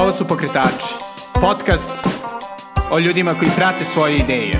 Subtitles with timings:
[0.00, 0.94] Ovo su Pokretači,
[1.40, 1.90] podcast
[2.92, 4.52] o ljudima koji prate svoje ideje.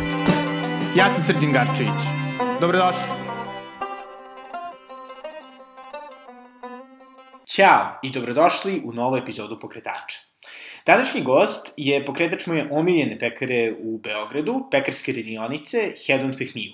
[0.97, 2.01] Ja sam Srđan Garčević.
[2.61, 3.03] Dobrodošli.
[7.47, 10.19] Ćao i dobrodošli u novu epizodu Pokretača.
[10.87, 16.73] Današnji gost je pokretač moje omiljene pekare u Beogradu, pekarske radionice Hedon Fehmiju.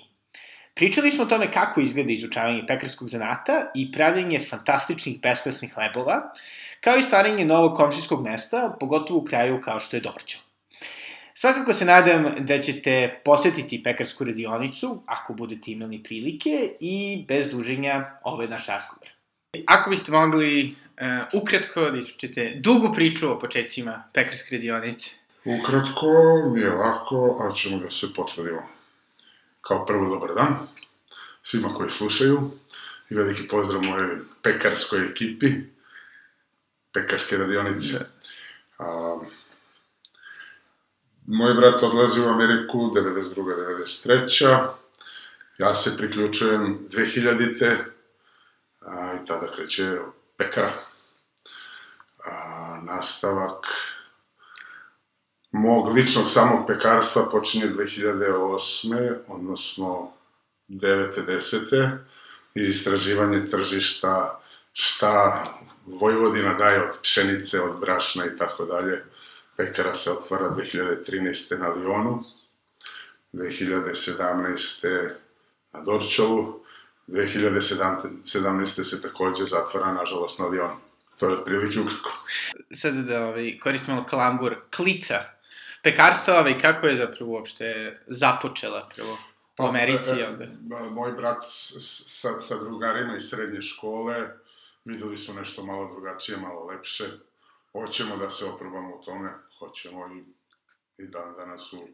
[0.73, 6.21] Pričali smo o tome kako izgleda izučavanje pekarskog zanata i pravljanje fantastičnih beskvasnih hlebova,
[6.81, 10.37] kao i stvaranje novog komšijskog mesta, pogotovo u kraju kao što je Dorćo.
[11.33, 18.17] Svakako se nadam da ćete posetiti pekarsku radionicu, ako budete imali prilike, i bez duženja
[18.23, 19.09] ovo je naš razgovor.
[19.65, 20.75] Ako biste mogli
[21.33, 25.15] uh, ukratko da ispričate dugu priču o početcima pekarske radionice.
[25.45, 26.07] Ukratko,
[26.55, 28.61] nije lako, ali ćemo da se potrudimo.
[29.61, 30.57] Kao prvo, dobar dan
[31.43, 32.51] svima koji slušaju
[33.09, 35.47] i veliki pozdrav moje pekarskoj ekipi,
[36.97, 37.99] pekarske radionice.
[38.77, 39.17] A,
[41.25, 43.35] moj brat odlazi u Ameriku 92.
[44.05, 44.67] 93.
[45.57, 47.75] Ja se priključujem 2000.
[48.81, 49.97] A, I tada kreće
[50.37, 50.73] pekara.
[52.25, 53.67] A, nastavak
[55.51, 59.15] mog ličnog samog pekarstva počinje 2008.
[59.27, 60.11] odnosno
[60.69, 61.25] 9.
[61.27, 61.97] 10.
[62.55, 64.41] i istraživanje tržišta
[64.73, 65.43] šta
[65.87, 69.03] Vojvodina daje od pšenice, od brašna i tako dalje.
[69.57, 71.59] Pekara se otvara 2013.
[71.59, 72.23] na Lionu,
[73.33, 75.09] 2017.
[75.73, 76.63] na Dorčovu,
[77.07, 78.83] 2017.
[78.83, 80.75] se takođe zatvara, nažalost, na Lionu.
[81.19, 82.11] To je otprilike ukratko.
[82.71, 84.55] Sad da ovaj, koristim malo kalambur.
[84.75, 85.23] Klica.
[85.83, 89.17] Pekarstva, ovaj, kako je zapravo uopšte započela prvo?
[89.59, 90.45] u Americi e, onda?
[90.91, 94.27] Moj brat sa, sa drugarima iz srednje škole
[94.87, 97.03] videli su nešto malo drugačije, malo lepše.
[97.71, 100.19] Hoćemo da se oprobamo u tome, hoćemo i,
[101.03, 101.87] i dan danas su,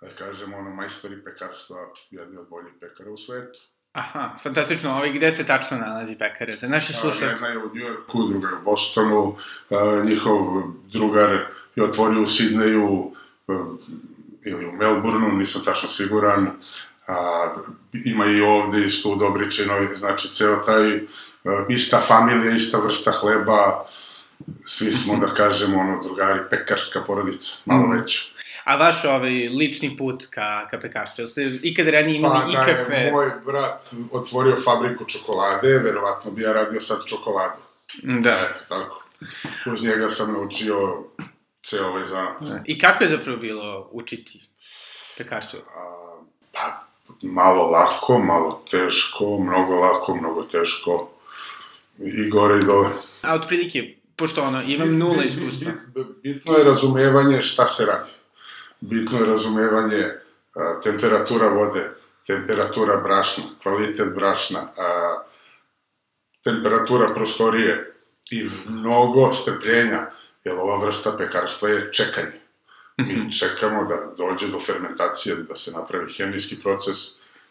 [0.00, 1.76] da kažemo, ono, majstori pekarstva,
[2.10, 3.60] jedni od boljih pekara u svetu.
[3.92, 4.90] Aha, fantastično.
[4.90, 6.56] Ovaj, gde se tačno nalazi pekare?
[6.56, 7.24] Za naše slušalce?
[7.24, 9.36] Jedna je u New Yorku, druga je u Bostonu,
[9.70, 10.62] a, njihov
[10.92, 11.46] drugar
[11.76, 13.12] je otvorio u Sidneju,
[14.44, 16.50] ili u Melbourneu, nisam tačno siguran,
[17.06, 17.54] a,
[17.92, 21.00] ima i ovde isto u Dobričinoj, znači ceo taj, a,
[21.68, 23.86] ista familija, ista vrsta hleba,
[24.66, 27.92] svi smo, da kažemo, ono, drugari, pekarska porodica, malo mm.
[27.92, 28.22] veća.
[28.64, 32.84] A vaš ovaj lični put ka, ka pekarstvu, jel ste ikada ranije imali pa, ikakve...
[32.84, 37.60] Pa da je moj brat otvorio fabriku čokolade, verovatno bi ja radio sad čokoladu.
[38.02, 38.30] Da.
[38.30, 39.04] Eto, tako.
[39.72, 41.04] Uz njega sam naučio
[41.60, 42.42] ceo ovaj zanat.
[42.42, 42.60] Da.
[42.64, 44.40] I kako je zapravo bilo učiti
[45.18, 45.60] pekarstvo?
[45.76, 46.16] A,
[46.52, 46.86] pa,
[47.22, 51.10] malo lako, malo teško, mnogo lako, mnogo teško,
[51.98, 52.90] i gore i dole.
[53.22, 55.72] A otprilike, pošto ono, imam nula iskustva.
[56.22, 58.10] Bitno je razumevanje šta se radi.
[58.80, 60.04] Bitno je razumevanje
[60.54, 61.90] a, temperatura vode,
[62.26, 65.22] temperatura brašna, kvalitet brašna, a,
[66.44, 67.94] temperatura prostorije
[68.30, 70.10] i mnogo strpljenja,
[70.44, 72.40] jer ova vrsta pekarstva je čekanje.
[72.96, 73.28] Mi mhm.
[73.28, 76.98] čekamo da dođe do fermentacije, da se napravi hemijski proces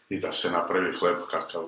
[0.10, 1.64] i da se napravi hleb kakav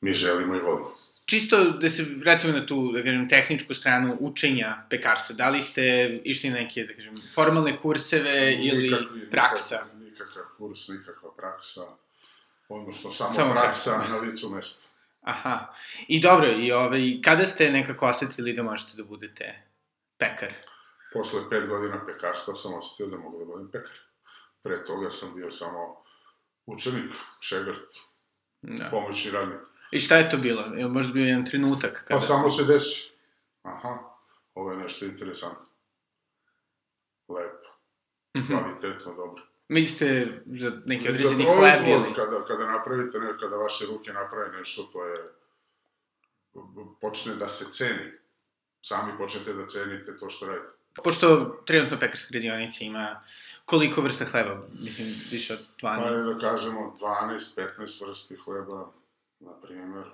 [0.00, 0.94] mi želimo i volimo.
[1.28, 5.36] Čisto da se vratimo na tu, da kažem, tehničku stranu učenja pekarstva.
[5.36, 5.84] Da li ste
[6.24, 9.76] išli neke, da kažem, formalne kurseve ili Nikakvi, praksa?
[9.76, 11.84] Nikakav, nikakav kurs, nikakva praksa,
[12.68, 14.88] odnosno samo, samo praksa, praksa na licu mesta.
[15.22, 15.74] Aha.
[16.08, 19.62] I dobro, i ovaj, kada ste nekako osetili da možete da budete
[20.18, 20.54] pekar?
[21.12, 23.96] posle pet godina pekarstva sam osetio da mogu da budem pekar.
[24.62, 26.02] Pre toga sam bio samo
[26.66, 27.96] učenik, šegrt,
[28.62, 28.90] da.
[28.90, 29.60] pomoćni radnik.
[29.90, 30.62] I šta je to bilo?
[30.62, 32.04] Je možda bio jedan trenutak?
[32.08, 33.10] Kada pa samo se desi.
[33.62, 33.98] Aha,
[34.54, 35.66] ovo je nešto interesantno.
[37.28, 37.68] Lepo.
[38.36, 38.46] Mm -hmm.
[38.46, 39.42] Kvalitetno, dobro.
[39.68, 42.14] Mislite za neki određeni hleb ili?
[42.14, 45.24] Kada, kada napravite, ne, kada vaše ruke naprave nešto, to je
[47.00, 48.12] počne da se ceni.
[48.82, 50.70] Sami počnete da cenite to što radite.
[51.04, 53.22] Pošto trenutno pekarska radionica ima
[53.64, 54.62] koliko vrsta hleba?
[54.80, 56.02] Mislim, više od 12?
[56.02, 58.88] Pa da kažemo 12-15 vrsti hleba,
[59.40, 60.04] na primjer,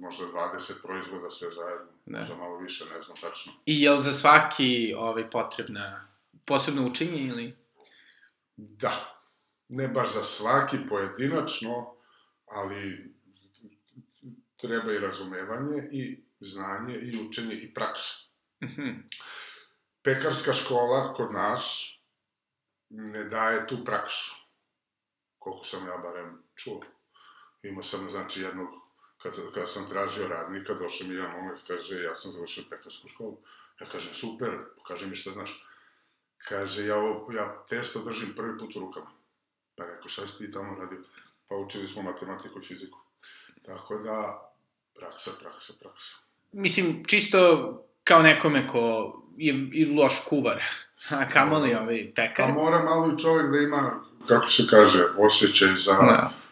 [0.00, 2.18] možda 20 proizvoda sve zajedno, da.
[2.18, 3.52] možda malo više, ne znam tačno.
[3.66, 6.08] I je li za svaki ovaj, potrebna
[6.44, 7.56] posebno učenje ili?
[8.56, 9.18] Da,
[9.68, 11.94] ne baš za svaki pojedinačno,
[12.46, 13.14] ali
[14.56, 18.14] treba i razumevanje i znanje i učenje i praksa.
[18.62, 19.02] Mm -hmm
[20.04, 21.92] pekarska škola kod nas
[22.88, 24.34] ne daje tu praksu.
[25.38, 26.80] Koliko sam ja barem čuo.
[27.64, 28.68] Imao sam, znači, jednog,
[29.22, 33.36] kad, kad sam tražio radnika, došao mi jedan momak, kaže, ja sam završio pekarsku školu.
[33.80, 35.66] Ja kažem, super, pokaži mi šta znaš.
[36.48, 39.10] Kaže, ja, ovo, ja testo držim prvi put u rukama.
[39.76, 40.98] Pa rekao, šta si ti tamo radio?
[41.48, 42.98] Pa učili smo matematiku i fiziku.
[43.66, 44.50] Tako da,
[44.94, 46.16] praksa, praksa, praksa.
[46.52, 47.38] Mislim, čisto
[48.04, 50.62] kao nekome ko je i loš kuvar,
[51.18, 52.46] a kamoli ovaj pekar.
[52.46, 56.43] Pa mora malo i čovjek da ima, kako se kaže, osjećaj za, Da.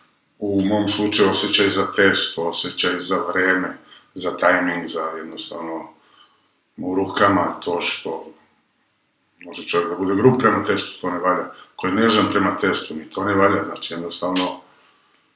[0.42, 3.76] U mom slučaju osjećaj za testo, osjećaj za vreme,
[4.14, 5.88] za tajming, za jednostavno
[6.76, 8.32] u rukama to što
[9.44, 11.52] može čovjek da bude grup prema testu, to ne valja.
[11.76, 14.60] Ko je nežan prema testu, ni to ne valja, znači jednostavno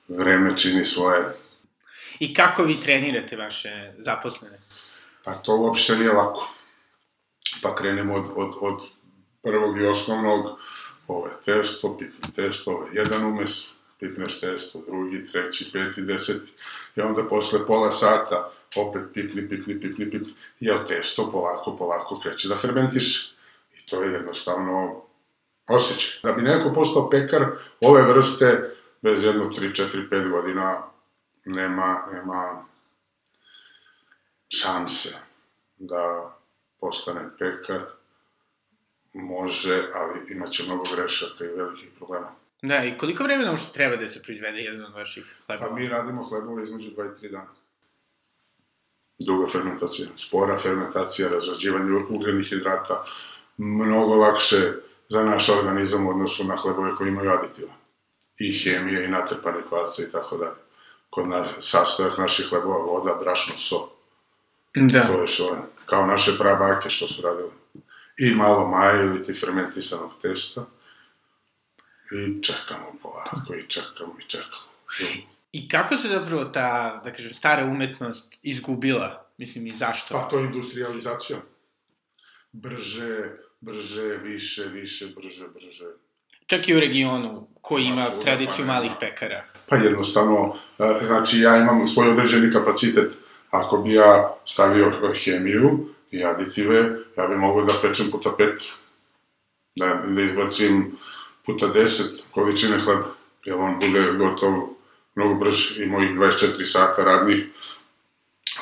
[0.08, 1.24] vreme čini svoje.
[2.18, 4.58] I kako vi trenirate vaše zaposlene?
[5.24, 6.48] Pa to uopšte nije lako.
[7.62, 8.80] Pa krenemo od, od, od
[9.42, 10.58] prvog i osnovnog,
[11.08, 16.52] ovo je testo, pitni testo, ovo je jedan umes, pipneš testo, drugi, treći, peti, deseti,
[16.96, 22.20] i onda posle pola sata opet pipni, pipni, pipni, pipni, i jel testo polako, polako
[22.20, 23.34] kreće da fermentiše.
[23.78, 25.02] I to je jednostavno
[25.68, 26.20] osjećaj.
[26.22, 27.46] Da bi neko postao pekar
[27.80, 28.70] ove vrste,
[29.02, 30.82] bez jedno 3, 4, 5 godina,
[31.44, 32.64] nema, nema
[34.48, 35.18] šanse
[35.76, 36.34] da
[36.80, 37.82] postane pekar,
[39.14, 42.32] može, ali imaće mnogo grešaka i velikih problema.
[42.62, 45.68] Da, i koliko vremena uopšte treba da se proizvede jedan od vaših hlebova?
[45.68, 47.48] Pa mi radimo hlebove između 2 i 3 dana.
[49.18, 53.04] Duga fermentacija, spora fermentacija, razrađivanje ugljenih hidrata,
[53.56, 54.56] mnogo lakše
[55.08, 57.72] za naš organizam u odnosu na hlebove koji imaju aditiva.
[58.38, 60.60] I hemije, i natrpane kvasce i tako dalje.
[61.10, 63.88] Kod nas, sastojak naših hlebova, voda, brašno, so.
[64.74, 65.06] Da.
[65.06, 67.50] To je što je, kao naše prabake što su radile.
[68.18, 70.64] I malo maja ili ti fermentisanog testa.
[72.12, 74.66] I čekamo polako, i čekamo, i čekamo.
[75.52, 79.26] I kako se zapravo ta, da kažem, stara umetnost izgubila?
[79.38, 80.14] Mislim, i zašto?
[80.14, 81.38] Pa to je industrializacija.
[82.52, 83.30] Brže,
[83.60, 85.86] brže, više, više, brže, brže.
[86.46, 89.44] Čak i u regionu, koji Ma, ima svuda, tradiciju pa malih pekara.
[89.68, 93.12] Pa jednostavno, e, znači ja imam svoj određeni kapacitet.
[93.50, 94.92] Ako bi ja stavio
[95.24, 96.76] hemiju i aditive,
[97.16, 98.62] ja bi mogao da pečem puta pet.
[99.76, 100.96] Da, da izbacim
[101.46, 103.04] puta deset količine hleba.
[103.44, 104.52] Jer on bude gotov
[105.14, 107.44] mnogo brže i mojih 24 sata radnih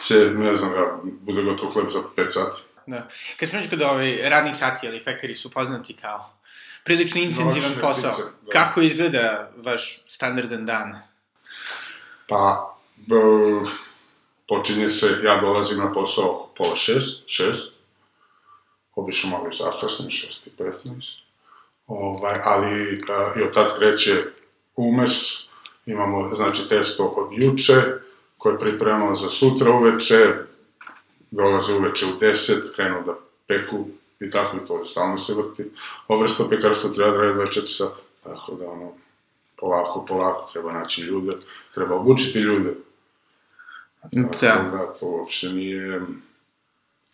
[0.00, 2.62] se, ne znam, ja, bude gotov hleb za 5 sati.
[2.86, 3.08] Da.
[3.40, 6.30] Kad smo kod ovaj, radnih sati, ali pekari su poznati kao
[6.84, 8.12] prilično intenzivan Noćne posao.
[8.12, 8.50] ptice, da.
[8.52, 11.02] Kako izgleda vaš standardan dan?
[12.28, 13.16] Pa, b,
[14.48, 17.72] počinje se, ja dolazim na posao oko pola šest, šest,
[18.94, 21.18] obično malo i zakasnim, šest i petnaest,
[21.86, 24.22] ovaj, ali a, i od tad kreće
[24.76, 25.12] umes,
[25.86, 27.74] imamo, znači, testo od juče,
[28.38, 30.34] koje pripremamo za sutra uveče,
[31.30, 33.14] dolaze uveče u deset, krenu da
[33.46, 33.86] peku
[34.20, 35.70] i tako i to stalno se vrti.
[36.08, 38.92] Ova vrsta pekarstva treba da radi 24 sata, tako da ono,
[39.56, 41.32] polako, polako treba naći ljude,
[41.74, 42.74] treba obučiti ljude.
[44.02, 44.70] Tako Da.
[44.72, 46.00] da, to uopšte nije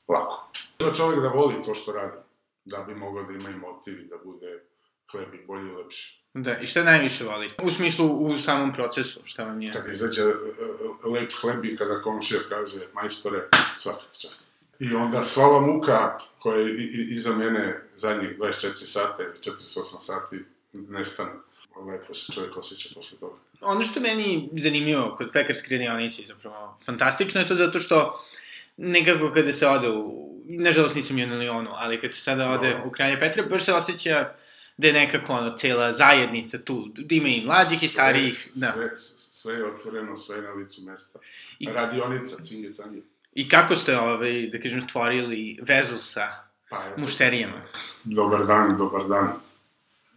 [0.08, 0.50] lako.
[0.76, 2.16] Treba čovjek da voli to što radi,
[2.64, 4.60] da bi mogao da ima i motiv i da bude
[5.10, 6.20] hleb i bolji i lepši.
[6.34, 7.50] Da, i šta najviše voli?
[7.62, 9.72] U smislu, u samom procesu, šta vam je?
[9.72, 13.48] Kad izađe e, e, lep hleb i kada komšija kaže, majstore,
[13.78, 14.44] svaka čast.
[14.78, 16.74] I onda sva ova muka koja je
[17.10, 21.30] iza mene zadnjih 24 sata ili 48 sati nestane.
[21.86, 23.36] Lepo se čovjek osjeća posle toga.
[23.60, 28.24] Ono što je meni zanimljivo kod pekarske radionice i zapravo fantastično je to zato što
[28.76, 32.68] nekako kada se ode u, nažalost nisam bio na Lionu, ali kad se sada ode
[32.70, 32.88] Dobro.
[32.88, 34.32] u Kralje Petra, baš se osjeća
[34.76, 38.72] da je nekako ono, cela zajednica tu, da ima i mlađih i starijih, sve, da.
[38.72, 38.90] Sve,
[39.32, 41.18] sve je otvoreno, sve je na licu mesta.
[41.58, 42.98] I- Radionica, cinge, cange.
[43.34, 46.26] I kako ste, ovaj, da kažem, stvorili vezu sa
[46.70, 47.62] Pa eto, mušterijama?
[48.04, 49.32] dobar dan, dobar dan.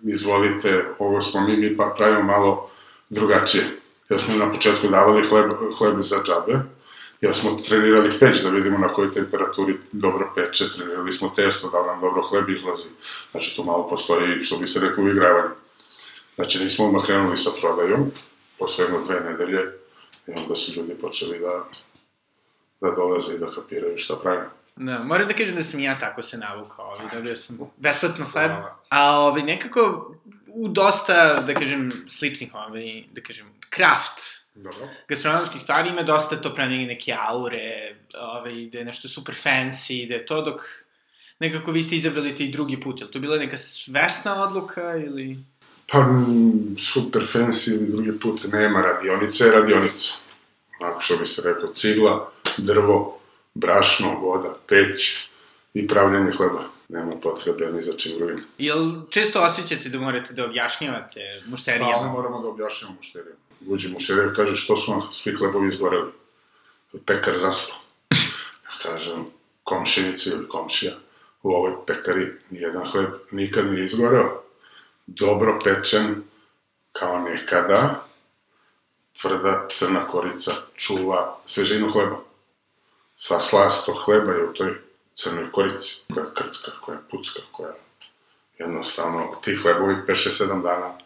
[0.04, 2.70] Izvolite, ovo smo mi, mi pa pravimo malo
[3.10, 3.64] drugačije.
[4.10, 6.60] Ja smo na početku davali hleb, hleb za džabe,
[7.24, 11.86] ja smo trenirali peć da vidimo na kojoj temperaturi dobro peče, trenirali smo testo da
[11.86, 12.88] nam dobro hleb izlazi.
[13.32, 15.54] Znači, tu malo postoji, što bi se reklo, uigravanje.
[16.36, 18.12] Znači, nismo odmah krenuli sa prodajom,
[18.60, 19.62] posle jedno dve nedelje,
[20.28, 21.64] i onda su ljudi počeli da,
[22.82, 24.50] da dolaze i da kapiraju šta pravimo.
[24.76, 28.26] Da, moram da kažem da sam i ja tako se navukao, ovaj, dobio sam besplatno
[28.26, 28.52] hleb,
[28.90, 30.16] a ovaj, nekako
[30.48, 34.88] u dosta, da kažem, sličnih, ovaj, da kažem, kraft Dobro.
[35.08, 40.14] gastronomskih stvari ima dosta to pravljanje neke aure, ovaj, da je nešto super fancy, da
[40.14, 40.62] je to dok
[41.40, 45.38] nekako vi ste izabrali taj drugi put, je li to bila neka svesna odluka ili...
[45.92, 46.06] Pa,
[46.82, 50.14] super fancy ili drugi put nema radionice, je radionica.
[50.82, 53.20] Onako što bi se rekao, cigla, drvo,
[53.54, 55.28] brašno, voda, peć
[55.74, 56.64] i pravljanje hleba.
[56.90, 58.44] nema potrebe ni za čim drugim.
[58.58, 62.12] Jel često osjećate da morate da objašnjavate Stalno mušterijama?
[62.12, 63.40] moramo da objašnjamo mušterijama.
[63.68, 66.12] Uđe mušterija, kaže, što su vam svi hlebovi izgoreli?
[67.06, 67.78] Pekar zaspao.
[68.66, 69.26] Ja kažem,
[69.64, 70.94] komšinici ili komšija,
[71.44, 74.42] u ovoj pekari nijedan hleb nikad nije izgoreo.
[75.06, 76.24] Dobro pečen,
[76.92, 78.08] kao nekada,
[79.22, 82.18] tvrda crna korica čuva svežinu hleba.
[83.18, 84.74] Sva slast tog hleba je u toj
[85.16, 87.74] crnoj korici, koja krcka, koja pucka, koja
[88.58, 90.98] jednostavno, ti hlebovi 5-7 dana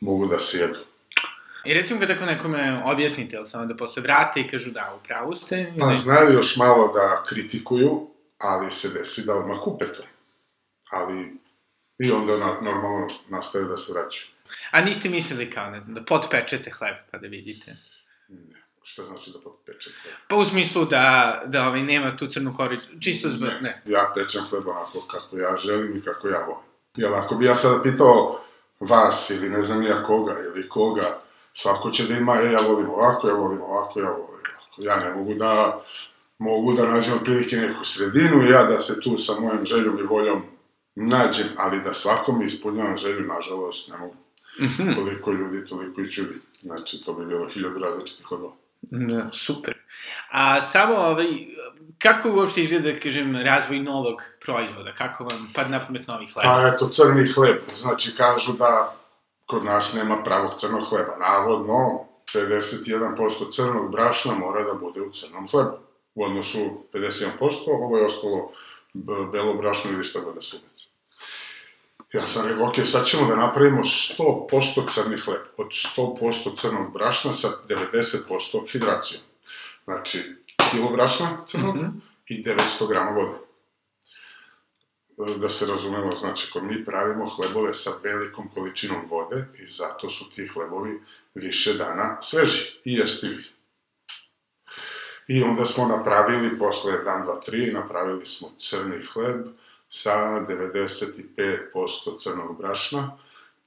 [0.00, 0.78] mogu da se jedu.
[1.64, 5.06] I recimo kad ako nekome objasnite, jel samo da posle vrate i kažu da, u
[5.06, 5.72] pravu ste?
[5.78, 8.06] Pa ili- znaju još malo da kritikuju,
[8.38, 10.02] ali se desi da odmah kupe to.
[10.90, 11.38] Ali
[11.98, 14.26] i onda na, normalno nastave da se vraćaju.
[14.70, 17.76] A niste mislili kao, ne znam, da potpečete hleb pa da vidite?
[18.28, 18.60] Ne.
[18.82, 20.14] Šta znači da potpeče hleb?
[20.28, 23.82] Pa u smislu da, da ovaj, nema tu crnu koricu, čisto zbog, ne.
[23.86, 26.68] Ja pečem hleb onako kako ja želim i kako ja volim.
[26.96, 28.40] Jer ako bi ja sada pitao
[28.80, 31.20] vas ili ne znam ja koga ili koga,
[31.54, 34.40] svako će da ima, e, ja volim ovako, ja volim ovako, ja volim ovako.
[34.78, 35.84] Ja ne mogu da,
[36.38, 40.42] mogu da nađem otprilike neku sredinu, ja da se tu sa mojom željom i voljom
[40.94, 44.16] nađem, ali da svakom ispunjavam želju, nažalost, ne mogu.
[44.60, 44.94] Mhm.
[44.94, 46.34] Koliko ljudi, toliko i čudi.
[46.62, 48.52] Znači, to bi bilo hiljadu različitih hlebova.
[48.82, 49.74] Da, super.
[50.30, 51.26] A samo, ovaj,
[51.98, 54.92] kako uopšte izgleda, da kažem, razvoj novog proizvoda?
[54.92, 56.44] Kako vam pad na pamet novi hleb?
[56.44, 57.56] Pa eto, crni hleb.
[57.74, 58.99] Znači, kažu da
[59.50, 61.16] kod nas nema pravog crnog hleba.
[61.16, 62.04] Navodno,
[62.34, 65.76] 51% crnog brašna mora da bude u crnom hlebu.
[66.14, 66.58] U odnosu
[66.92, 67.28] 51%,
[67.66, 68.52] ovo je ostalo
[69.32, 70.86] belo brašno ili šta god da se ubaci.
[72.12, 75.40] Ja sam rekao, ok, sad ćemo da napravimo 100% crni hleb.
[75.58, 79.22] Od 100% crnog brašna sa 90% hidracijom.
[79.84, 80.22] Znači,
[80.70, 81.86] kilo brašna crnog Mhm.
[82.26, 83.49] i 900 grama vode
[85.36, 90.30] da se razumemo, znači, ako mi pravimo hlebove sa velikom količinom vode i zato su
[90.30, 91.00] ti hlebovi
[91.34, 93.44] više dana sveži i jestivi.
[95.28, 99.46] I onda smo napravili, posle dan, dva, tri, napravili smo crni hleb
[99.90, 103.18] sa 95% crnog brašna,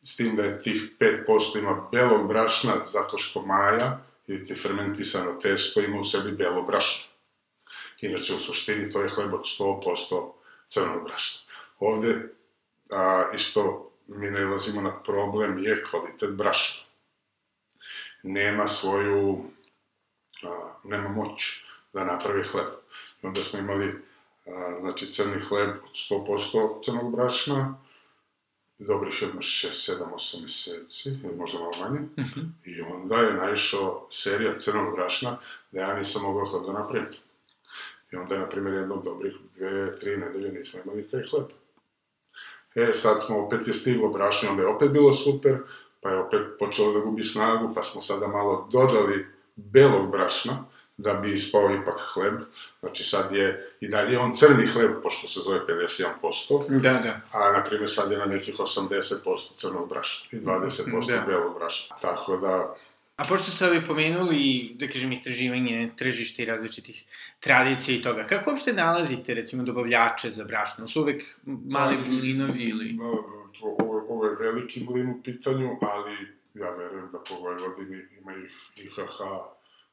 [0.01, 5.33] s tim da je tih 5% ima belog brašna, zato što maja, ili ti fermentisano
[5.41, 7.13] testo, ima u sebi belo brašno.
[8.01, 10.31] Inače, u suštini, to je hleb od 100%
[10.67, 11.42] crnog brašna.
[11.83, 12.29] Ovde,
[12.91, 16.85] a, isto mi nalazimo na problem, je kvalitet brašna.
[18.23, 19.43] Nema svoju,
[20.43, 21.63] a, nema moć
[21.93, 22.67] da napravi hleb.
[23.23, 24.01] I onda smo imali,
[24.45, 27.79] a, znači, crni hleb od 100% crnog brašna,
[28.79, 32.39] dobrih jedno 6, 7, 8 meseci, ili možda malo manje, Mhm.
[32.65, 35.37] I onda je naišao serija crnog brašna
[35.71, 37.07] da ja nisam mogao hleb da napravim.
[38.11, 41.62] I onda na primjer, jednog dobrih dve, tri nedelje nismo imali taj hleb.
[42.75, 45.57] E, sad smo, opet je stiglo brašno, onda je opet bilo super,
[46.01, 50.65] pa je opet počelo da gubi snagu, pa smo sada malo dodali belog brašna,
[50.97, 52.33] da bi ispao ipak hleb.
[52.79, 55.59] Znači sad je, i dalje je on crni hleb, pošto se zove
[56.21, 57.21] 51%, Da, da.
[57.31, 59.15] a na primjer sad je na nekih 80%
[59.55, 61.21] crnog brašna i 20% Da.
[61.27, 61.95] belog brašna.
[62.01, 62.75] Tako da,
[63.15, 67.03] A pošto ste ovi pomenuli, da kažem, istraživanje tržišta i različitih
[67.39, 70.87] tradicija i toga, kako uopšte nalazite, recimo, dobavljače za brašno?
[70.87, 72.97] Su uvek mali Pa, blinovi ili...
[73.61, 76.17] Ovo, ovo je veliki mlin u pitanju, ali
[76.53, 79.19] ja verujem da po Vojvodini ima ih IHH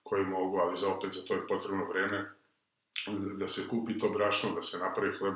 [0.02, 2.30] koji mogu, ali za opet za to je potrebno vreme
[3.38, 5.34] da se kupi to brašno, da se napravi hleb,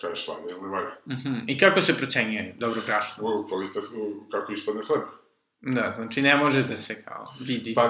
[0.00, 0.96] kažeš valja ili ne valja.
[1.08, 1.34] Mhm.
[1.46, 3.40] I kako se procenjuje dobro brašno?
[3.40, 3.84] U kvalitet,
[4.30, 5.19] kako ispadne hleb.
[5.62, 7.74] Da, znači ne može da se kao vidi.
[7.74, 7.82] Pa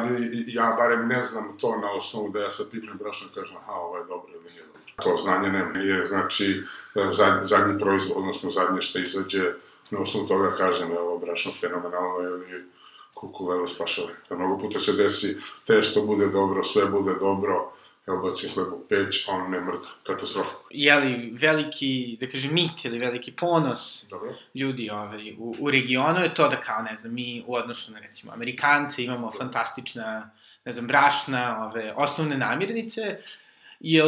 [0.47, 3.73] ja barem ne znam to na osnovu da ja sad pipnem brašno i kažem aha,
[3.73, 4.81] ovo je dobro ili nije dobro.
[5.03, 5.73] To znanje nema.
[5.73, 6.63] Nije, znači,
[6.95, 9.53] zadnji, zadnji proizvod, odnosno zadnje što izađe,
[9.91, 12.65] na osnovu toga kažem, evo, brašno fenomenalno ili
[13.15, 14.13] kuku velo spašali.
[14.29, 15.37] Da mnogo puta se desi,
[15.67, 17.73] testo bude dobro, sve bude dobro,
[18.11, 19.89] evo bacim hleb u peć, a on ne mrda.
[20.07, 20.51] Katastrofa.
[20.71, 24.35] Je li veliki, da kažem, mit ili veliki ponos Dobro?
[24.55, 27.99] ljudi ovaj, u, u regionu je to da kao, ne znam, mi u odnosu na,
[27.99, 30.31] recimo, Amerikance imamo fantastična,
[30.65, 33.19] ne znam, brašna, ove, osnovne namirnice,
[33.81, 34.03] je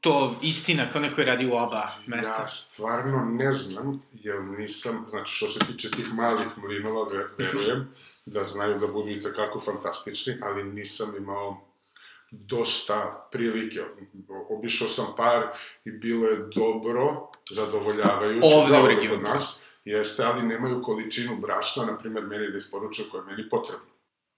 [0.00, 2.42] to istina kao neko je radi u oba mesta?
[2.42, 7.94] Ja stvarno ne znam, jer nisam, znači što se tiče tih malih mlinova, ve- verujem
[8.26, 11.60] da znaju da budu i takako fantastični, ali nisam imao
[12.32, 13.80] dosta prilike.
[14.48, 15.42] Obišao sam par
[15.84, 19.10] i bilo je dobro, zadovoljavajuće, Ovde u dobro regionu.
[19.10, 23.48] kod nas, jeste, ali nemaju količinu brašna, na primjer, meni da isporučuju koja je meni
[23.48, 23.86] potrebna.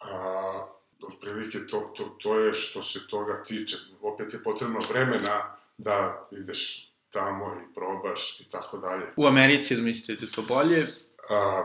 [0.00, 0.66] A,
[1.02, 3.76] otprilike to, to, to je što se toga tiče.
[4.02, 9.06] Opet je potrebno vremena da ideš tamo i probaš i tako dalje.
[9.16, 10.94] U Americi, da mislite da je to bolje?
[11.30, 11.64] A,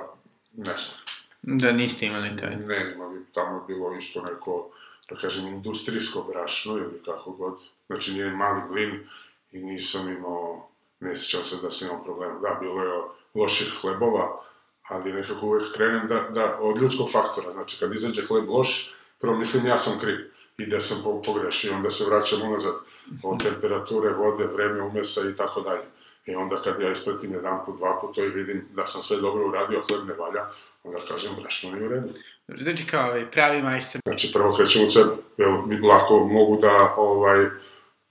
[0.53, 0.99] ne znam.
[1.41, 2.55] Da niste imali taj?
[2.55, 4.71] Ne, imali, tamo je bilo isto neko,
[5.09, 7.59] da kažem, industrijsko brašno ili kako god.
[7.87, 9.07] Znači, nije mali mlin
[9.51, 12.39] i nisam imao, ne sjećam se da sam imao problema.
[12.39, 13.01] Da, bilo je
[13.33, 14.43] loših hlebova,
[14.89, 17.51] ali nekako uvek krenem da, da, od ljudskog faktora.
[17.51, 20.17] Znači, kad izađe hleb loš, prvo mislim ja sam kriv
[20.57, 22.75] i da sam po, pogrešio, onda se vraćam unazad
[23.23, 25.83] od temperature, vode, vreme umesa i tako dalje.
[26.25, 29.17] I onda kad ja ispratim jedan put, dva put to i vidim da sam sve
[29.17, 30.45] dobro uradio, hleb ne valja,
[30.83, 32.13] onda kažem brašno nije u redu.
[32.57, 34.01] Znači kao ovaj, pravi majstor.
[34.05, 37.45] Znači prvo krećem od sebe, jer lako mogu da ovaj,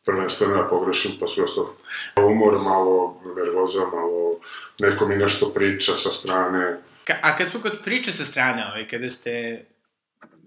[0.05, 1.77] prvenstveno ja pogrešim, pa sve ostalo.
[2.29, 4.41] Umor, malo nervoza, malo
[4.79, 6.77] neko mi nešto priča sa strane.
[7.05, 9.65] Ka, a kad smo kod priče sa strane, ovaj, kada ste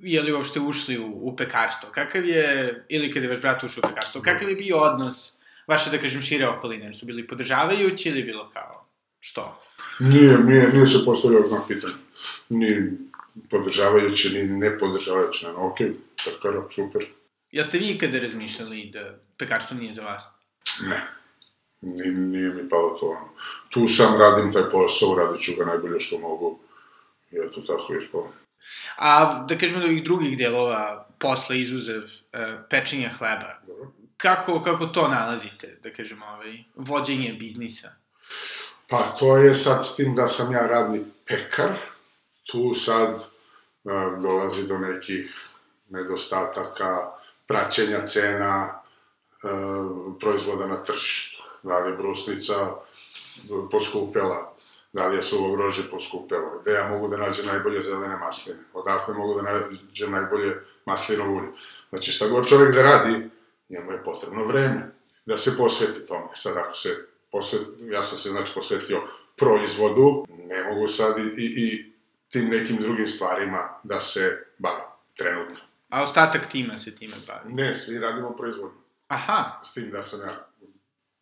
[0.01, 1.89] je li uopšte ušli u, u pekarstvo?
[1.91, 5.33] Kakav je, ili kada je vaš brat ušao u pekarstvo, kakav je bio odnos
[5.67, 6.93] vaše, da kažem, šire okoline?
[6.93, 8.85] Su bili podržavajući ili bilo kao,
[9.19, 9.61] što?
[9.99, 11.93] Nije, nije, nije se postavljao znak pitanja.
[12.49, 12.97] Ni
[13.49, 15.45] podržavajući, ni ne podržavajući.
[15.45, 15.77] Ne, ok,
[16.25, 17.05] pekara, super.
[17.51, 20.23] Jeste vi ikada razmišljali da pekarstvo nije za vas?
[20.87, 21.07] Ne.
[21.81, 23.29] Nije, nije mi palo to ono.
[23.69, 26.59] Tu sam, radim taj posao, radit ću ga najbolje što mogu.
[27.31, 28.33] I eto tako ispalo.
[28.97, 33.91] A da kažemo od ovih drugih delova posla izuzev e, pečenja hleba, Dobro.
[34.17, 37.91] kako, kako to nalazite, da kažemo, ovaj, vođenje biznisa?
[38.87, 41.69] Pa to je sad s tim da sam ja radni pekar,
[42.43, 43.29] tu sad
[43.85, 45.35] a, dolazi do nekih
[45.89, 47.11] nedostataka,
[47.47, 48.81] praćenja cena
[49.43, 51.43] a, proizvoda na tržištu.
[51.63, 52.53] Da li je brusnica
[53.71, 54.53] poskupela,
[54.93, 59.13] da li je suvo grožđe poskupelo, gde ja mogu da nađem najbolje zelene masline, odakle
[59.13, 60.55] mogu da nađem najbolje
[60.85, 61.47] maslinovo ulje.
[61.89, 63.29] Znači šta god čovjek da radi,
[63.69, 64.91] njemu je potrebno vreme
[65.25, 66.27] da se posveti tome.
[66.35, 69.01] Sad ako se posvet, ja sam se znači posvetio
[69.37, 71.91] proizvodu, ne mogu sad i, i, i
[72.31, 74.83] tim nekim drugim stvarima da se bavim
[75.17, 75.55] trenutno.
[75.89, 77.53] A ostatak tima se time bavi?
[77.53, 78.77] Ne, svi radimo proizvodnju.
[79.07, 80.47] Aha, S tim da sam ja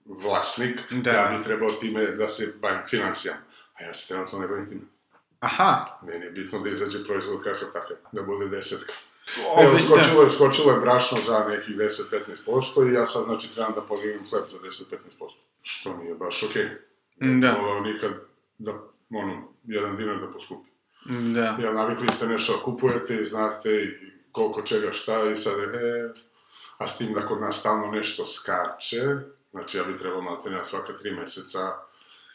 [0.06, 1.12] vlasnik, Da.
[1.12, 3.40] ja bi trebao time da se bavim financijama.
[3.74, 4.82] A ja se trenutno ne bavim time.
[5.40, 5.86] aha.
[6.02, 8.94] Meni je bitno da izađe proizvod kakav takav, da bude desetka.
[9.48, 13.74] Ove, Evo, skočilo je, skočilo je brašno za nekih 10-15% i ja sad, znači, trebam
[13.76, 14.98] da podijem hleb za 10-15%.
[15.62, 16.64] Što nije baš okej.
[17.20, 17.40] Okay.
[17.42, 17.52] Da.
[17.52, 18.12] Volao nikad
[18.58, 18.72] da,
[19.14, 20.69] ono, jedan dinar da poskupi.
[21.06, 21.56] Da.
[21.58, 21.64] da.
[21.64, 24.00] Ja navikli ste nešto da kupujete i znate
[24.32, 26.14] koliko čega šta i sad, e,
[26.78, 29.04] a s tim da kod nas stalno nešto skače,
[29.52, 31.60] znači ja bi trebao maltene na svaka tri meseca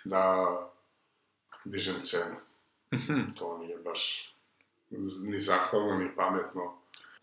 [0.04, 0.46] da
[1.64, 2.36] dižem cenu.
[2.94, 3.20] Mhm.
[3.38, 4.30] To nije baš
[5.22, 6.78] ni zahvalno, ni pametno.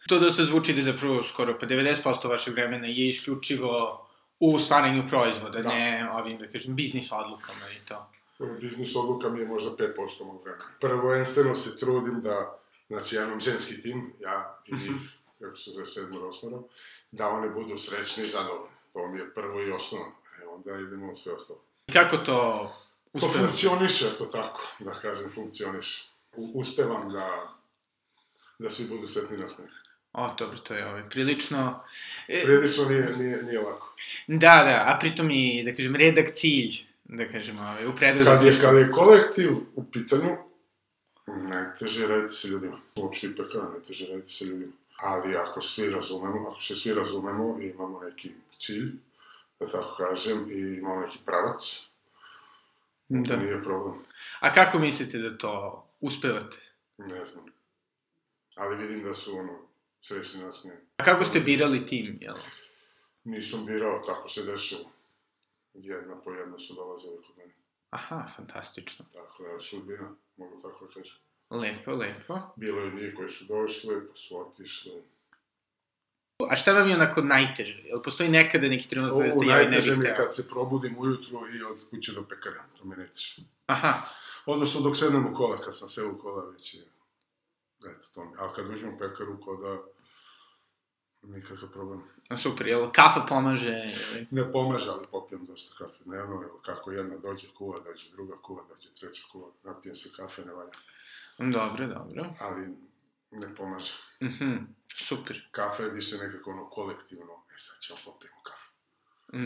[0.07, 4.07] To dosta zvuči da zapravo skoro pa 90% vašeg vremena je isključivo
[4.39, 5.69] u stvaranju proizvoda, Da.
[5.69, 8.11] ne ovim, da kažem, biznis odlukama i to.
[8.61, 10.65] Biznis odluka mi je možda 5% mog vremena.
[10.79, 15.01] Prvenstveno se trudim da, znači ja imam ženski tim, ja i njih,
[15.39, 16.63] kako se zove sedmoro, osmoro,
[17.11, 18.75] da one budu srećne i zadovoljne.
[18.93, 20.07] To mi je prvo i osnovno.
[20.41, 21.59] E, onda idemo sve ostalo.
[21.87, 22.33] I kako to
[23.11, 23.47] To uspeva?
[23.47, 26.09] funkcioniše, to tako, da kažem, funkcioniše.
[26.35, 27.55] U, uspevam da,
[28.59, 29.69] da svi budu sretni na smeh.
[30.13, 31.83] O, dobro, to je ovaj, prilično...
[32.27, 33.95] E, Prilično nije, nije, nije lako.
[34.27, 38.13] da, da, a pritom i, da kažem, redak cilj, da kažem, ovaj, u Kad je,
[38.13, 38.61] preduzetništvu.
[38.61, 40.37] kad je kolektiv u pitanju,
[41.27, 42.79] najteže je raditi sa ljudima.
[42.95, 44.71] Uopšte i pekara, najteže je raditi sa ljudima.
[44.97, 48.91] Ali ako svi razumemo, ako se svi razumemo i imamo neki cilj,
[49.59, 51.87] da tako kažem, i imamo neki pravac,
[53.09, 53.35] Da.
[53.35, 53.95] nije problem.
[54.39, 56.57] A kako mislite da to uspevate?
[56.97, 57.45] Ne znam.
[58.55, 59.57] Ali vidim da su, ono,
[60.01, 60.81] srećni na smijeni.
[60.97, 62.35] A kako ste birali tim, jel?
[63.23, 64.91] Nisam birao, tako se desilo.
[65.73, 67.53] Jedna po jedna su dolazili kod mene.
[67.89, 69.05] Aha, fantastično.
[69.13, 71.17] Tako da sudbina, mogu tako da kažem.
[71.49, 72.39] Lepo, lepo.
[72.55, 75.03] Bilo je njih koji su došli, pa su otišli.
[76.49, 77.83] A šta vam je onako najteže?
[77.83, 80.15] Jel postoji nekada neki trenutak da ste ja ne bih hteo?
[80.15, 83.41] kad se probudim ujutru i od kuće do pekara, to mi je najteže.
[83.65, 84.01] Aha,
[84.45, 86.85] Odnosno dok sednem u kola, kad sam seo u kola već je...
[87.79, 88.31] Eto, to mi.
[88.37, 89.77] Ali kad uđem u pekaru, ko da...
[91.23, 92.03] Nikakav problem.
[92.37, 93.69] super, jel kafa pomaže?
[93.69, 94.27] Ili...
[94.31, 98.63] Ne pomaže, ali popijem dosta kafe dnevno, jer kako jedna dođe kuva, dođe druga kuva,
[98.69, 100.71] dođe treća kuva, napijem se kafe, ne valja.
[101.37, 102.25] Dobro, dobro.
[102.39, 102.67] Ali
[103.31, 103.93] ne pomaže.
[104.21, 104.55] Mhm,
[104.95, 105.47] super.
[105.51, 108.67] Kafe je više nekako ono kolektivno, e sad ćemo popijemo kafe.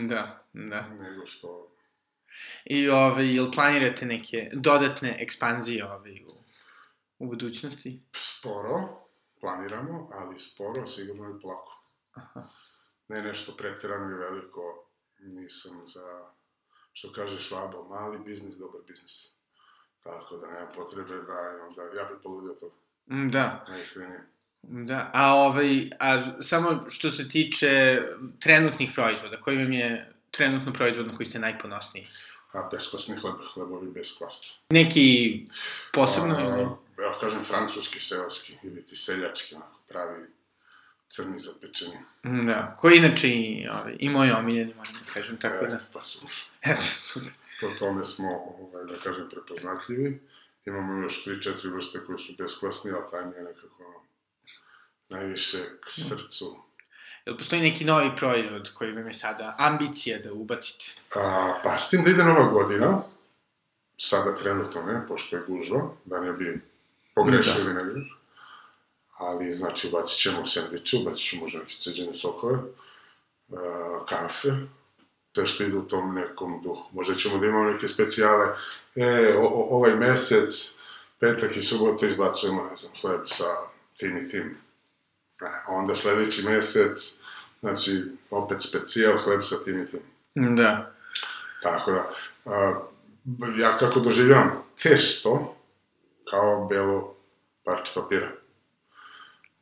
[0.08, 0.88] Da, da.
[0.88, 1.72] Nego što...
[2.64, 6.44] I ovaj, jel planirate neke dodatne ekspanzije ovaj, u,
[7.18, 8.02] u budućnosti?
[8.12, 9.05] Sporo,
[9.40, 11.82] planiramo, ali sporo, sigurno i plako.
[12.14, 12.48] Aha.
[13.08, 14.86] Ne nešto pretirano i veliko,
[15.18, 16.24] nisam za
[16.92, 19.26] što kaže Švabo, mali biznis, dobar biznis.
[20.02, 22.70] Tako da nema potrebe da, onda, ja bih poludio to,
[23.08, 24.26] Mm, Da, najiskrenije.
[24.62, 25.10] da.
[25.14, 28.02] A, ovaj, a samo što se tiče
[28.40, 32.06] trenutnih proizvoda, koji vam je trenutno proizvod na koji ste najponosniji?
[32.52, 34.46] A beskvasni hleb, hlebovi bez kvasta.
[34.70, 35.40] Neki
[35.92, 36.66] posebno ili?
[36.98, 40.26] Ja kažem francuski, seoski, ili ti seljački, onako, pravi
[41.08, 41.96] crni zapečeni.
[42.24, 45.76] Mm, Da, koji inače i, ovaj, i moj omiljeni, moram da kažem, tako da.
[45.76, 46.34] E, pa super.
[46.72, 47.32] Eto, super.
[47.60, 50.20] Po tome smo, ovaj, da kažem, prepoznatljivi.
[50.64, 54.04] Imamo još 3-4 vrste koje su beskvasni, ali taj mi je nekako
[55.08, 56.56] najviše k srcu.
[57.26, 60.84] Jel postoji neki novi proizvod koji vam je sada ambicija da ubacite?
[61.14, 63.02] A, pa s tim da ide nova godina,
[63.98, 66.60] sada trenutno ne, pošto je gužva, da ne bi
[67.16, 67.82] pogrešili da.
[67.82, 68.02] negdje.
[69.18, 72.58] Ali, znači, bacit ćemo sandviče, bacit ćemo možda neke ceđene sokove,
[73.52, 74.48] a, kafe,
[75.34, 76.88] sve što ide u tom nekom duhu.
[76.92, 78.46] Možda ćemo da imamo neke specijale,
[78.94, 80.76] e, o, o, ovaj mesec,
[81.18, 83.44] petak i subota izbacujemo, ne znam, hleb sa
[83.96, 84.56] tim i tim.
[85.40, 87.14] E, onda sledeći mesec,
[87.60, 90.00] znači, opet specijal, hleb sa tim i tim.
[90.56, 90.92] Da.
[91.62, 92.12] Tako da,
[92.44, 92.80] a,
[93.58, 95.55] ja kako doživljam testo
[96.30, 97.14] kao belo
[97.64, 98.30] parče papira.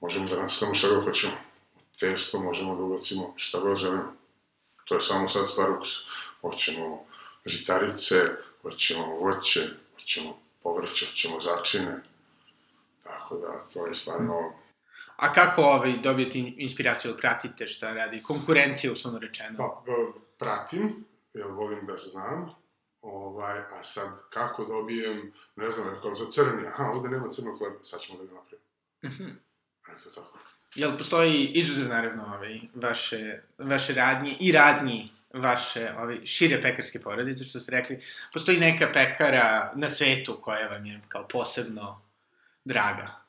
[0.01, 1.33] Možemo da nastavimo šta god hoćemo.
[1.77, 4.13] U Testo možemo da ubacimo šta god želimo.
[4.85, 5.99] To je samo sad stvar ukusa.
[6.41, 7.07] Hoćemo
[7.45, 8.17] žitarice,
[8.63, 9.61] hoćemo voće,
[9.95, 12.01] hoćemo povrće, hoćemo začine.
[13.03, 14.53] Tako da, to je stvarno...
[15.17, 18.23] A kako ovaj, dobijete in- inspiraciju, ili pratite šta radi?
[18.23, 19.59] Konkurencija, uslovno rečeno.
[19.59, 19.83] Pa,
[20.39, 22.55] pratim, jer volim da znam,
[23.05, 27.77] ovaj, a sad kako dobijem, ne znam, kao za crni, aha, ovde nema crnog hleba,
[27.83, 28.65] sad ćemo da ga napravimo.
[29.05, 29.39] Mhm.
[29.89, 30.39] Eto tako.
[30.75, 37.45] Jel postoji izuzev, naravno, ovaj, vaše, vaše radnje i radnji vaše ovaj, šire pekarske porodice,
[37.45, 38.01] što ste rekli.
[38.33, 42.01] Postoji neka pekara na svetu koja vam je kao posebno
[42.65, 43.25] draga.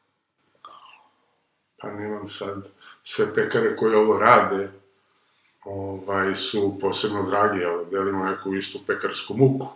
[1.77, 2.67] Pa nemam sad
[3.03, 4.69] sve pekare koje ovo rade,
[5.65, 9.67] ovaj, su posebno dragi, ali delimo neku istu pekarsku muku.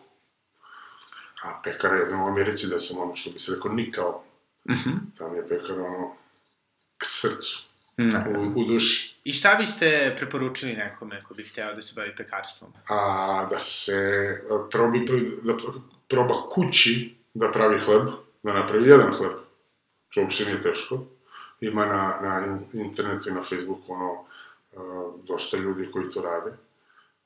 [1.43, 4.23] A pekara je u Americi da sam ono što bi se rekao nikao.
[4.69, 4.89] Mhm.
[5.17, 6.15] Tam je pekara ono
[6.97, 7.63] k srcu,
[7.97, 8.25] Da.
[8.29, 9.15] u, u duši.
[9.23, 12.73] I šta biste preporučili nekome ko bi hteo da se bavi pekarstvom?
[12.89, 13.99] a da se
[14.71, 15.05] probi,
[15.43, 15.53] da
[16.07, 18.07] proba kući da pravi hleb,
[18.43, 19.31] da napravi jedan hleb,
[20.09, 21.03] što uopšte nije teško.
[21.61, 24.25] Ima na, na in- internetu i na Facebooku ono,
[25.23, 26.57] dosta ljudi koji to rade.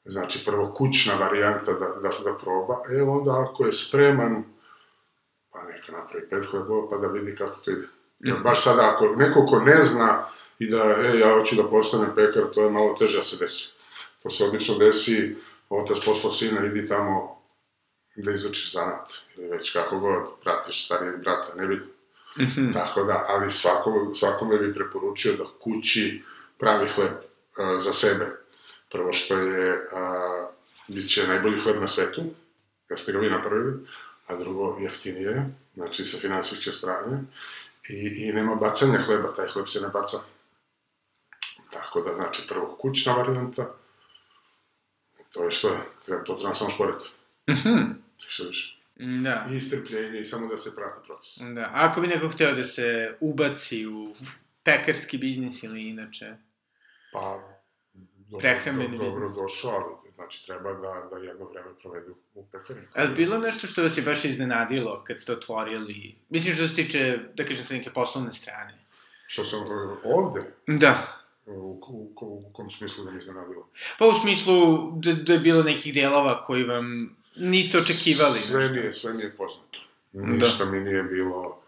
[0.05, 4.43] Znači, prvo kućna varijanta da, da, da proba, e onda ako je spreman,
[5.51, 7.87] pa neka napravi pet hlebova pa da vidi kako to ide.
[8.19, 10.25] Jer baš sada, ako neko ko ne zna
[10.59, 13.69] i da, e, ja hoću da postanem pekar, to je malo teže da se desi.
[14.23, 15.35] To se obično desi,
[15.69, 17.41] otac poslao sina, idi tamo
[18.15, 21.87] da izučiš zanat, ili već kako god, pratiš starijeg brata, ne vidim.
[22.39, 22.71] Mhm.
[22.71, 26.23] Tako da, ali svakome, svakome bi preporučio da kući
[26.57, 27.11] pravi hleb
[27.57, 28.27] a, za sebe.
[28.91, 30.47] Prvo što je, a,
[30.87, 32.23] bit će najbolji hleb na svetu,
[32.87, 33.87] kad ste ga vi napravili,
[34.27, 37.23] a drugo jeftinije, znači sa finansijske strane,
[37.89, 37.93] i,
[38.27, 40.17] i nema bacanja hleba, taj hleb se ne baca.
[41.71, 43.73] Tako da, znači, prvo kućna varijanta,
[45.29, 47.05] to je što je, treba, to treba samo šporiti,
[47.49, 47.91] Mhm.
[48.27, 48.77] što više.
[49.23, 49.47] Da.
[49.51, 51.37] I strpljenje i samo da se prati proces.
[51.55, 51.61] Da.
[51.61, 54.15] A ako bi neko hteo da se ubaci u
[54.63, 56.35] pekarski biznis ili inače?
[57.13, 57.39] Pa,
[58.17, 59.41] dobro, Prehrambeni do, dobro biznis.
[59.41, 62.79] došao, ali znači treba da, da jedno vreme provedu u pekari.
[62.97, 66.15] Je li bilo nešto što vas je baš iznenadilo kad ste otvorili?
[66.29, 68.73] Mislim što se tiče, da kažete, neke poslovne strane.
[69.27, 69.63] Što sam e,
[70.03, 71.17] ovde, Da.
[71.45, 71.51] u,
[71.87, 73.67] u, u, u kom smislu da mi iznenadilo?
[73.99, 78.39] Pa u smislu da, da je bilo nekih delova koji vam niste očekivali.
[78.39, 78.73] Sve nešto.
[78.73, 79.79] mi je, sve mi je poznato.
[80.13, 81.61] Ništa mi nije bilo,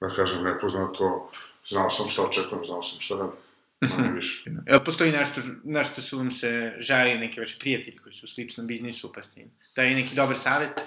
[0.00, 1.30] da kažem, nepoznato.
[1.68, 3.32] Znao sam šta očekujem, znao sam šta radim.
[3.80, 4.50] Manje više.
[4.66, 8.28] Jel postoji nešto na što su vam se žali neki vaši prijatelji koji su u
[8.28, 10.86] sličnom biznisu, pa ste im daju neki dobar savjet?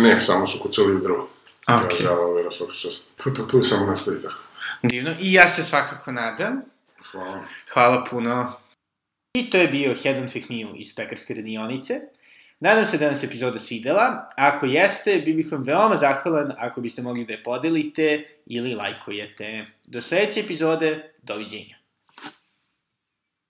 [0.00, 1.30] Ne, samo su kucali u drvo.
[1.68, 2.00] Ja Ok.
[2.02, 3.06] žao vera svaka čast.
[3.16, 4.40] Tu, tu, tu samo nastavi tako.
[4.82, 5.14] Divno.
[5.20, 6.62] I ja se svakako nadam.
[7.10, 7.44] Hvala.
[7.72, 8.52] Hvala puno.
[9.34, 12.00] I to je bio Head on Fake iz pekarske radionice.
[12.60, 14.28] Nadam se da vam se epizoda svidela.
[14.36, 19.66] Ako jeste, bi bih vam veoma zahvalan ako biste mogli da je podelite ili lajkujete.
[19.86, 21.75] Do sledeće epizode, doviđenja.